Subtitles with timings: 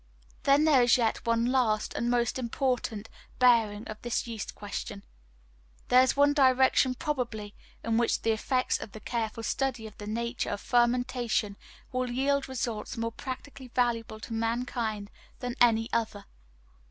[0.45, 3.07] Then there is yet one last and most important
[3.37, 5.03] bearing of this yeast question.
[5.89, 10.07] There is one direction probably in which the effects of the careful study of the
[10.07, 11.55] nature of fermentation
[11.91, 16.25] will yield results more practically valuable to mankind than any other.